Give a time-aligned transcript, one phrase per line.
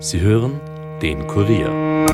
[0.00, 0.60] Sie hören
[1.02, 2.06] den Kurier.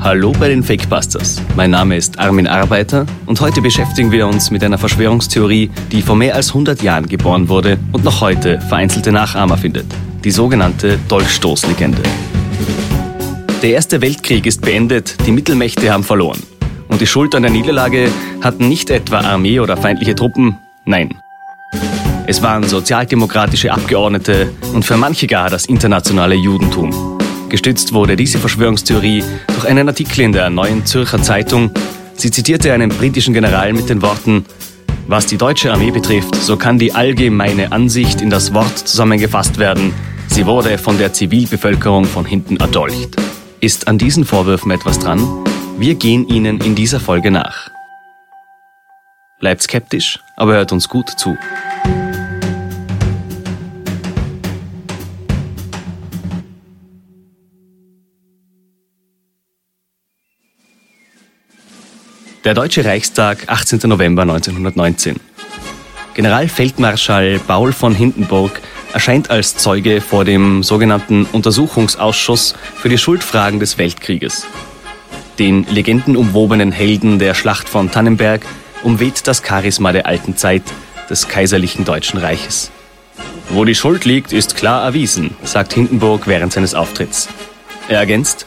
[0.00, 1.42] Hallo bei den Fakebusters.
[1.54, 6.16] Mein Name ist Armin Arbeiter und heute beschäftigen wir uns mit einer Verschwörungstheorie, die vor
[6.16, 9.86] mehr als 100 Jahren geboren wurde und noch heute vereinzelte Nachahmer findet.
[10.24, 12.00] Die sogenannte Dolchstoßlegende.
[13.60, 16.42] Der Erste Weltkrieg ist beendet, die Mittelmächte haben verloren.
[16.88, 21.14] Und die Schuld an der Niederlage hatten nicht etwa Armee oder feindliche Truppen, nein.
[22.26, 27.18] Es waren sozialdemokratische Abgeordnete und für manche gar das internationale Judentum.
[27.50, 31.70] Gestützt wurde diese Verschwörungstheorie durch einen Artikel in der Neuen Zürcher Zeitung.
[32.16, 34.46] Sie zitierte einen britischen General mit den Worten,
[35.06, 39.92] was die deutsche Armee betrifft, so kann die allgemeine Ansicht in das Wort zusammengefasst werden,
[40.28, 43.16] sie wurde von der Zivilbevölkerung von hinten erdolcht.
[43.60, 45.44] Ist an diesen Vorwürfen etwas dran?
[45.76, 47.70] Wir gehen ihnen in dieser Folge nach.
[49.40, 51.36] Bleibt skeptisch, aber hört uns gut zu.
[62.44, 63.88] Der Deutsche Reichstag, 18.
[63.88, 65.18] November 1919.
[66.12, 68.60] Generalfeldmarschall Paul von Hindenburg
[68.92, 74.46] erscheint als Zeuge vor dem sogenannten Untersuchungsausschuss für die Schuldfragen des Weltkrieges.
[75.38, 78.44] Den legendenumwobenen Helden der Schlacht von Tannenberg
[78.82, 80.64] umweht das Charisma der alten Zeit
[81.08, 82.70] des kaiserlichen Deutschen Reiches.
[83.48, 87.26] Wo die Schuld liegt, ist klar erwiesen, sagt Hindenburg während seines Auftritts.
[87.88, 88.44] Er ergänzt,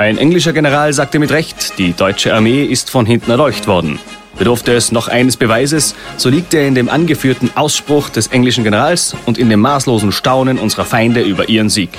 [0.00, 3.98] ein englischer General sagte mit Recht, die deutsche Armee ist von hinten erleucht worden.
[4.38, 9.14] Bedurfte es noch eines Beweises, so liegt er in dem angeführten Ausspruch des englischen Generals
[9.26, 11.90] und in dem maßlosen Staunen unserer Feinde über ihren Sieg.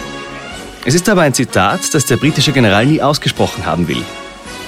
[0.83, 4.03] Es ist aber ein Zitat, das der britische General nie ausgesprochen haben will.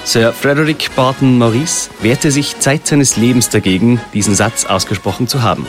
[0.04, 5.66] Sir Frederick Barton Maurice wehrte sich Zeit seines Lebens dagegen, diesen Satz ausgesprochen zu haben.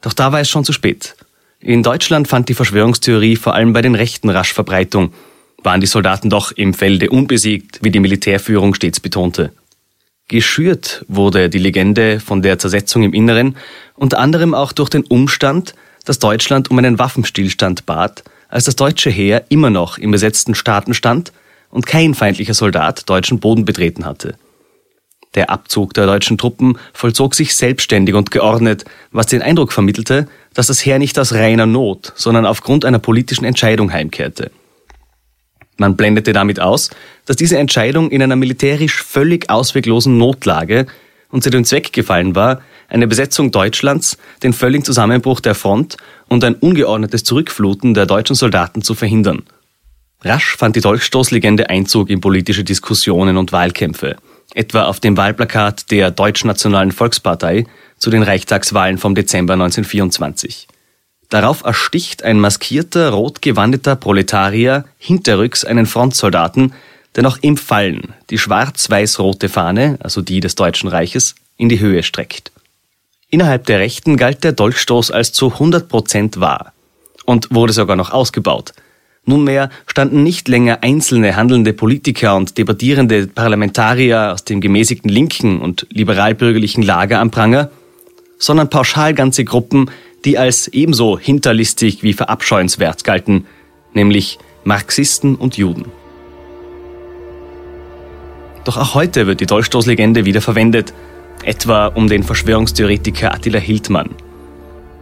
[0.00, 1.14] Doch da war es schon zu spät.
[1.60, 5.12] In Deutschland fand die Verschwörungstheorie vor allem bei den Rechten rasch Verbreitung
[5.62, 9.52] waren die Soldaten doch im Felde unbesiegt, wie die Militärführung stets betonte.
[10.28, 13.56] Geschürt wurde die Legende von der Zersetzung im Inneren,
[13.96, 15.74] unter anderem auch durch den Umstand,
[16.04, 20.94] dass Deutschland um einen Waffenstillstand bat, als das deutsche Heer immer noch im besetzten Staaten
[20.94, 21.32] stand
[21.70, 24.36] und kein feindlicher Soldat deutschen Boden betreten hatte.
[25.34, 30.66] Der Abzug der deutschen Truppen vollzog sich selbstständig und geordnet, was den Eindruck vermittelte, dass
[30.66, 34.50] das Heer nicht aus reiner Not, sondern aufgrund einer politischen Entscheidung heimkehrte.
[35.80, 36.90] Man blendete damit aus,
[37.24, 40.86] dass diese Entscheidung in einer militärisch völlig ausweglosen Notlage
[41.30, 42.60] und zu dem Zweck gefallen war,
[42.90, 45.96] eine Besetzung Deutschlands, den völligen Zusammenbruch der Front
[46.28, 49.44] und ein ungeordnetes Zurückfluten der deutschen Soldaten zu verhindern.
[50.20, 54.16] Rasch fand die Dolchstoßlegende Einzug in politische Diskussionen und Wahlkämpfe,
[54.52, 57.64] etwa auf dem Wahlplakat der Deutschnationalen Volkspartei
[57.96, 60.68] zu den Reichstagswahlen vom Dezember 1924.
[61.30, 66.72] Darauf ersticht ein maskierter, rot gewandeter Proletarier hinterrücks einen Frontsoldaten,
[67.14, 72.02] der noch im Fallen die schwarz-weiß-rote Fahne, also die des Deutschen Reiches, in die Höhe
[72.02, 72.50] streckt.
[73.30, 76.72] Innerhalb der Rechten galt der Dolchstoß als zu 100 Prozent wahr
[77.24, 78.72] und wurde sogar noch ausgebaut.
[79.24, 85.86] Nunmehr standen nicht länger einzelne handelnde Politiker und debattierende Parlamentarier aus dem gemäßigten linken und
[85.90, 87.70] liberalbürgerlichen Lager am Pranger,
[88.38, 89.90] sondern pauschal ganze Gruppen,
[90.24, 93.46] die als ebenso hinterlistig wie verabscheuenswert galten,
[93.94, 95.86] nämlich Marxisten und Juden.
[98.64, 100.92] Doch auch heute wird die Dolchstoßlegende wieder verwendet,
[101.44, 104.10] etwa um den Verschwörungstheoretiker Attila Hildmann.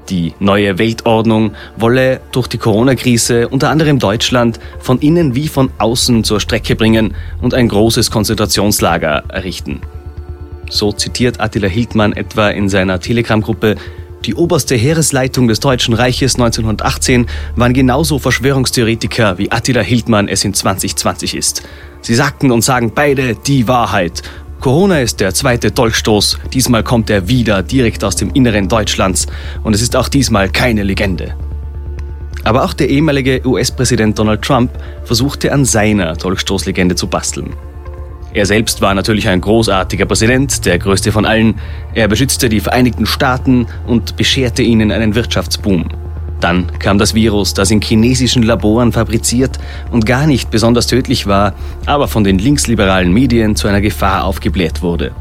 [0.09, 6.25] Die neue Weltordnung wolle durch die Corona-Krise unter anderem Deutschland von innen wie von außen
[6.25, 9.83] zur Strecke bringen und ein großes Konzentrationslager errichten.
[10.71, 13.77] So zitiert Attila Hildmann etwa in seiner Telegram-Gruppe
[14.25, 20.55] die oberste Heeresleitung des Deutschen Reiches 1918 waren genauso Verschwörungstheoretiker wie Attila Hildmann es in
[20.55, 21.63] 2020 ist.
[22.03, 24.23] Sie sagten und sagen beide die Wahrheit.
[24.61, 29.29] Corona ist der zweite Dolchstoß, diesmal kommt er wieder direkt aus dem Inneren Deutschlands
[29.63, 31.35] und es ist auch diesmal keine Legende.
[32.43, 34.71] Aber auch der ehemalige US-Präsident Donald Trump
[35.05, 37.53] versuchte an seiner Dolchstoßlegende zu basteln.
[38.35, 41.55] Er selbst war natürlich ein großartiger Präsident, der größte von allen.
[41.95, 45.89] Er beschützte die Vereinigten Staaten und bescherte ihnen einen Wirtschaftsboom.
[46.41, 49.59] Dann kam das Virus, das in chinesischen Laboren fabriziert
[49.91, 51.55] und gar nicht besonders tödlich war,
[51.87, 55.13] aber von den linksliberalen Medien zu einer Gefahr aufgebläht wurde.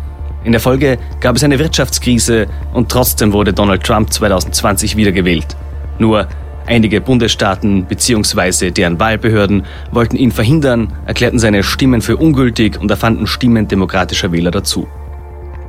[0.44, 5.58] In der Folge gab es eine Wirtschaftskrise und trotzdem wurde Donald Trump 2020 wiedergewählt.
[5.98, 6.28] Nur
[6.68, 8.72] Einige Bundesstaaten bzw.
[8.72, 14.52] deren Wahlbehörden wollten ihn verhindern, erklärten seine Stimmen für ungültig und erfanden Stimmen demokratischer Wähler
[14.52, 14.86] dazu.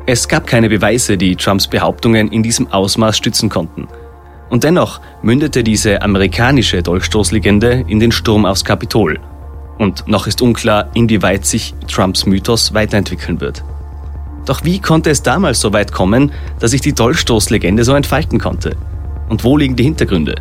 [0.07, 3.87] Es gab keine Beweise, die Trumps Behauptungen in diesem Ausmaß stützen konnten.
[4.51, 9.21] Und dennoch mündete diese amerikanische Dolchstoßlegende in den Sturm aufs Kapitol.
[9.79, 13.63] Und noch ist unklar, inwieweit sich Trumps Mythos weiterentwickeln wird.
[14.47, 18.77] Doch wie konnte es damals so weit kommen, dass sich die Dolchstoßlegende so entfalten konnte?
[19.29, 20.37] Und wo liegen die Hintergründe?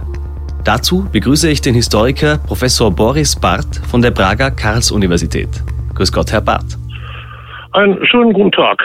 [0.67, 5.47] Dazu begrüße ich den Historiker Professor Boris Barth von der Prager Karls-Universität.
[5.95, 6.75] Grüß Gott, Herr Barth.
[7.71, 8.83] Einen schönen guten Tag.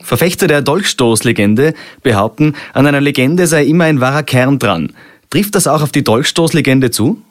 [0.00, 4.92] Verfechter der Dolchstoßlegende behaupten, an einer Legende sei immer ein wahrer Kern dran.
[5.30, 7.22] Trifft das auch auf die Dolchstoßlegende zu?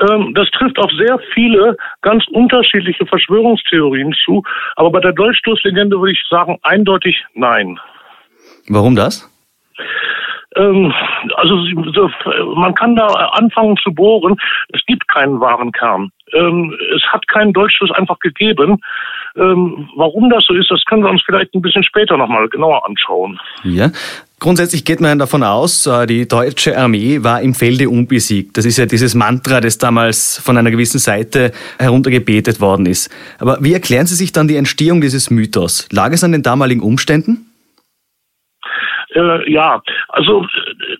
[0.00, 4.42] Ähm, das trifft auf sehr viele ganz unterschiedliche Verschwörungstheorien zu.
[4.76, 7.78] Aber bei der Dolchstoßlegende würde ich sagen, eindeutig nein.
[8.68, 9.30] Warum das?
[10.56, 10.92] Ähm,
[11.36, 11.56] also
[12.54, 14.36] man kann da anfangen zu bohren.
[14.72, 16.10] Es gibt keinen wahren Kern.
[16.32, 18.80] Ähm, es hat keinen Dolchstoß einfach gegeben.
[19.36, 22.86] Ähm, warum das so ist, das können wir uns vielleicht ein bisschen später nochmal genauer
[22.86, 23.38] anschauen.
[23.62, 23.90] Ja.
[24.40, 28.56] Grundsätzlich geht man davon aus, äh, die deutsche Armee war im Felde unbesiegt.
[28.56, 33.10] Das ist ja dieses Mantra, das damals von einer gewissen Seite heruntergebetet worden ist.
[33.40, 35.88] Aber wie erklären Sie sich dann die Entstehung dieses Mythos?
[35.90, 37.47] Lag es an den damaligen Umständen?
[39.14, 40.46] Äh, ja, also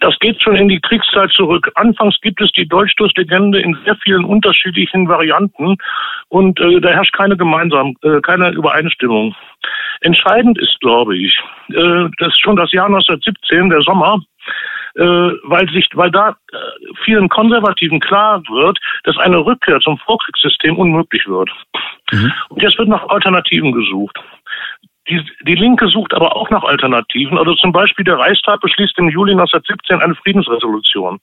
[0.01, 1.71] das geht schon in die Kriegszeit zurück.
[1.75, 5.77] Anfangs gibt es die Dolchstoßlegende in sehr vielen unterschiedlichen Varianten
[6.29, 9.35] und äh, da herrscht keine gemeinsam, äh, keine Übereinstimmung.
[10.01, 11.39] Entscheidend ist, glaube ich,
[11.71, 14.21] äh, das ist schon das Jahr 1917, der Sommer,
[14.95, 16.57] äh, weil sich, weil da äh,
[17.05, 21.51] vielen Konservativen klar wird, dass eine Rückkehr zum Vorkriegssystem unmöglich wird.
[22.13, 22.33] Mhm.
[22.49, 24.19] Und jetzt wird nach Alternativen gesucht.
[25.09, 27.39] Die, die Linke sucht aber auch nach Alternativen.
[27.39, 31.19] Also zum Beispiel der Reichstag beschließt im Juli 1917 eine Friedensresolution.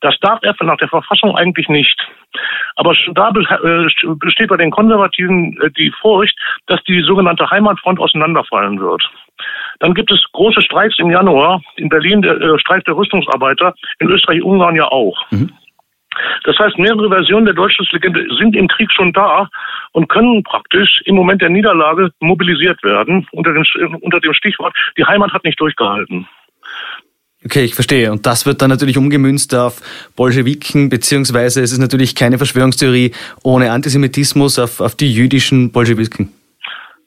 [0.00, 2.00] Das darf er nach der Verfassung eigentlich nicht.
[2.76, 6.36] Aber schon da äh, besteht bei den Konservativen äh, die Furcht,
[6.66, 9.08] dass die sogenannte Heimatfront auseinanderfallen wird.
[9.78, 11.60] Dann gibt es große Streiks im Januar.
[11.76, 15.16] In Berlin der äh, Streik der Rüstungsarbeiter, in Österreich-Ungarn ja auch.
[15.30, 15.52] Mhm.
[16.44, 19.48] Das heißt, mehrere Versionen der Deutschlandslegende sind im Krieg schon da
[19.92, 23.64] und können praktisch im Moment der Niederlage mobilisiert werden unter dem,
[24.00, 26.26] unter dem Stichwort, die Heimat hat nicht durchgehalten.
[27.44, 28.10] Okay, ich verstehe.
[28.10, 29.80] Und das wird dann natürlich umgemünzt auf
[30.16, 33.12] Bolschewiken, beziehungsweise es ist natürlich keine Verschwörungstheorie
[33.44, 36.32] ohne Antisemitismus auf, auf die jüdischen Bolschewiken.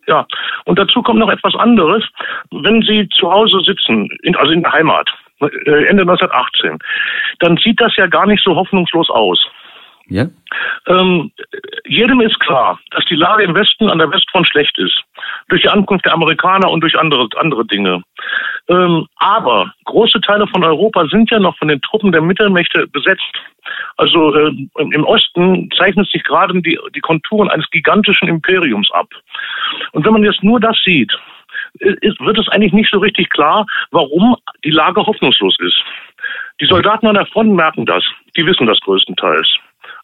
[0.08, 0.26] Ja,
[0.66, 2.04] und dazu kommt noch etwas anderes.
[2.52, 5.10] Wenn Sie zu Hause sitzen, in, also in der Heimat,
[5.42, 6.80] Ende 1918,
[7.40, 9.48] dann sieht das ja gar nicht so hoffnungslos aus.
[10.12, 10.28] Ja.
[10.88, 11.32] Ähm,
[11.86, 15.02] jedem ist klar, dass die Lage im Westen an der Westfront schlecht ist.
[15.48, 18.04] Durch die Ankunft der Amerikaner und durch andere, andere Dinge.
[18.68, 23.22] Ähm, aber große Teile von Europa sind ja noch von den Truppen der Mittelmächte besetzt.
[23.96, 29.08] Also äh, im Osten zeichnet sich gerade die, die Konturen eines gigantischen Imperiums ab.
[29.94, 31.14] Und wenn man jetzt nur das sieht,
[31.80, 35.82] wird es eigentlich nicht so richtig klar, warum die Lage hoffnungslos ist.
[36.60, 38.04] Die Soldaten an der Front merken das.
[38.38, 39.48] Die wissen das größtenteils.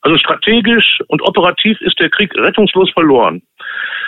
[0.01, 3.41] Also strategisch und operativ ist der Krieg rettungslos verloren.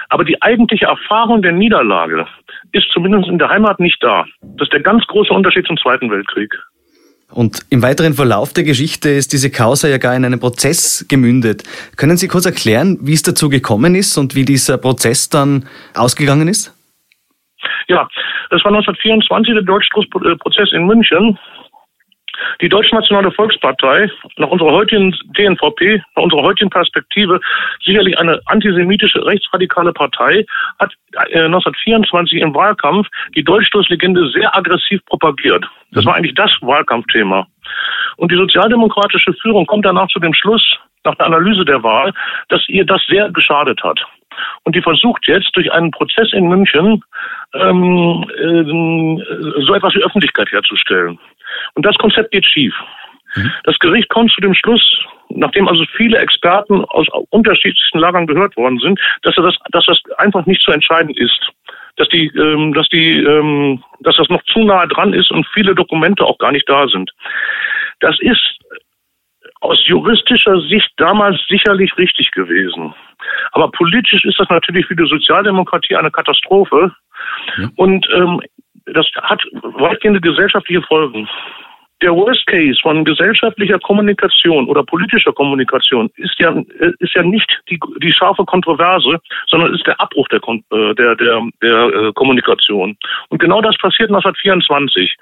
[0.10, 2.26] Aber die eigentliche Erfahrung der Niederlage
[2.72, 4.26] ist zumindest in der Heimat nicht da.
[4.42, 6.54] Das ist der ganz große Unterschied zum Zweiten Weltkrieg.
[7.32, 11.64] Und im weiteren Verlauf der Geschichte ist diese Causa ja gar in einen Prozess gemündet.
[11.96, 16.48] Können Sie kurz erklären, wie es dazu gekommen ist und wie dieser Prozess dann ausgegangen
[16.48, 16.74] ist?
[17.88, 18.08] Ja,
[18.50, 21.38] das war 1924 der Deutschprozess in München.
[22.62, 27.40] Die Deutschnationale Volkspartei, nach unserer heutigen DNVP, nach unserer heutigen Perspektive,
[27.84, 30.46] sicherlich eine antisemitische rechtsradikale Partei,
[30.80, 35.66] hat 1924 äh, im Wahlkampf die Deutschstoßlegende sehr aggressiv propagiert.
[35.92, 37.48] Das war eigentlich das Wahlkampfthema.
[38.18, 42.14] Und die sozialdemokratische Führung kommt danach zu dem Schluss, nach der Analyse der Wahl,
[42.50, 44.00] dass ihr das sehr geschadet hat.
[44.64, 47.04] Und die versucht jetzt durch einen Prozess in München
[47.54, 51.20] ähm, äh, so etwas wie Öffentlichkeit herzustellen.
[51.74, 52.74] Und das Konzept geht schief.
[53.36, 53.52] Mhm.
[53.64, 54.84] Das Gericht kommt zu dem Schluss,
[55.30, 60.46] nachdem also viele Experten aus unterschiedlichsten Lagern gehört worden sind, dass, das, dass das einfach
[60.46, 61.50] nicht zu entscheiden ist.
[61.98, 65.76] Dass die, ähm, dass die, ähm, dass das noch zu nahe dran ist und viele
[65.76, 67.12] Dokumente auch gar nicht da sind.
[68.00, 68.60] Das ist
[69.62, 72.94] aus juristischer Sicht damals sicherlich richtig gewesen.
[73.52, 76.94] Aber politisch ist das natürlich für die Sozialdemokratie eine Katastrophe.
[77.76, 78.42] Und ähm,
[78.86, 81.28] das hat weitgehende gesellschaftliche Folgen.
[82.02, 86.56] Der Worst Case von gesellschaftlicher Kommunikation oder politischer Kommunikation ist ja,
[87.00, 91.42] ist ja nicht die, die scharfe Kontroverse, sondern ist der Abbruch der, äh, der, der,
[91.62, 92.98] der äh, Kommunikation.
[93.28, 95.18] Und genau das passiert 1924.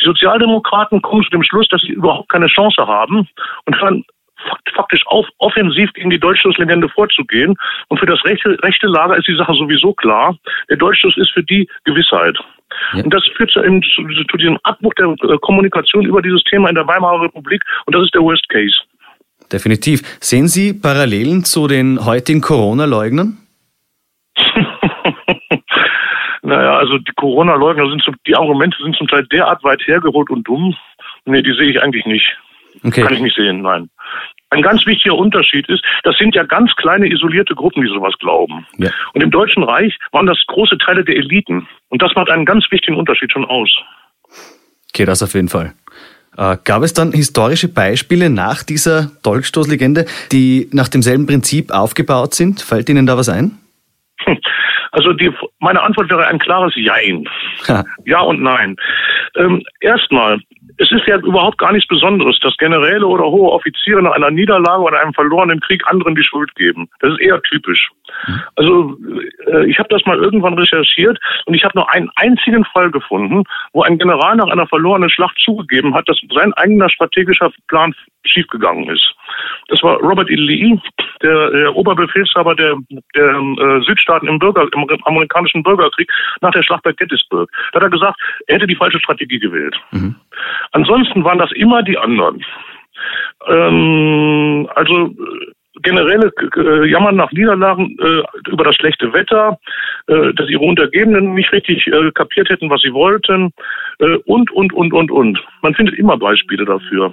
[0.00, 3.28] Die Sozialdemokraten kommen zu dem Schluss, dass sie überhaupt keine Chance haben
[3.66, 4.04] und hören
[4.74, 7.54] faktisch auf, offensiv gegen die Deutschstoßlegende vorzugehen.
[7.88, 10.36] Und für das rechte, rechte Lager ist die Sache sowieso klar.
[10.68, 12.36] Der Deutschstoß ist für die Gewissheit.
[12.92, 13.04] Ja.
[13.04, 16.74] Und das führt zu, zu, zu diesem Abbruch der äh, Kommunikation über dieses Thema in
[16.74, 17.62] der Weimarer Republik.
[17.86, 18.76] Und das ist der Worst Case.
[19.52, 20.02] Definitiv.
[20.20, 23.38] Sehen Sie Parallelen zu den heutigen Corona-Leugnern?
[26.42, 30.46] naja, also die Corona-Leugner sind zum, die Argumente sind zum Teil derart weit hergeholt und
[30.46, 30.74] dumm.
[31.24, 32.36] Nee, die sehe ich eigentlich nicht.
[32.84, 33.02] Okay.
[33.02, 33.90] Kann ich nicht sehen, nein.
[34.50, 38.64] Ein ganz wichtiger Unterschied ist, das sind ja ganz kleine isolierte Gruppen, die sowas glauben.
[38.78, 38.90] Ja.
[39.12, 41.66] Und im Deutschen Reich waren das große Teile der Eliten.
[41.88, 43.70] Und das macht einen ganz wichtigen Unterschied schon aus.
[44.90, 45.74] Okay, das auf jeden Fall.
[46.36, 52.60] Äh, gab es dann historische Beispiele nach dieser Dolchstoßlegende, die nach demselben Prinzip aufgebaut sind?
[52.60, 53.58] Fällt Ihnen da was ein?
[54.92, 57.28] Also die, meine Antwort wäre ein klares Jein.
[57.68, 57.84] Ha.
[58.06, 58.76] Ja und Nein.
[59.36, 60.40] Ähm, erstmal,
[60.78, 64.82] es ist ja überhaupt gar nichts Besonderes, dass Generäle oder hohe Offiziere nach einer Niederlage
[64.82, 66.88] oder einem verlorenen Krieg anderen die Schuld geben.
[67.00, 67.90] Das ist eher typisch.
[68.56, 68.96] Also
[69.46, 73.44] äh, ich habe das mal irgendwann recherchiert und ich habe nur einen einzigen Fall gefunden,
[73.72, 77.94] wo ein General nach einer verlorenen Schlacht zugegeben hat, dass sein eigener strategischer Plan
[78.26, 79.14] schiefgegangen ist.
[79.68, 80.34] Das war Robert E.
[80.34, 80.78] Lee,
[81.22, 82.76] der, der Oberbefehlshaber der,
[83.14, 87.50] der äh, Südstaaten im, Bürger, im amerikanischen Bürgerkrieg nach der Schlacht bei Gettysburg.
[87.72, 89.76] Da hat er gesagt, er hätte die falsche Strategie gewählt.
[89.90, 90.14] Mhm.
[90.72, 92.44] Ansonsten waren das immer die anderen.
[93.48, 95.14] Ähm, also
[95.82, 99.58] generelle äh, Jammern nach Niederlagen äh, über das schlechte Wetter,
[100.08, 103.52] äh, dass ihre Untergebenen nicht richtig äh, kapiert hätten, was sie wollten
[103.98, 105.38] äh, und, und, und, und, und.
[105.62, 107.12] Man findet immer Beispiele dafür.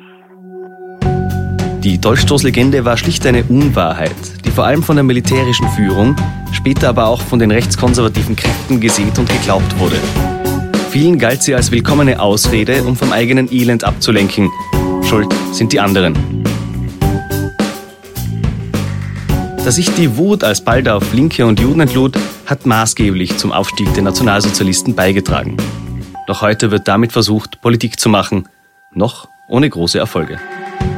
[1.83, 6.15] Die Dolchstoßlegende war schlicht eine Unwahrheit, die vor allem von der militärischen Führung,
[6.53, 9.97] später aber auch von den rechtskonservativen Kräften gesät und geglaubt wurde.
[10.91, 14.49] Vielen galt sie als willkommene Ausrede, um vom eigenen Elend abzulenken.
[15.03, 16.15] Schuld sind die anderen.
[19.65, 23.93] Dass sich die Wut als bald auf Linke und Juden entlud, hat maßgeblich zum Aufstieg
[23.93, 25.57] der Nationalsozialisten beigetragen.
[26.27, 28.47] Doch heute wird damit versucht, Politik zu machen,
[28.93, 30.39] noch ohne große Erfolge.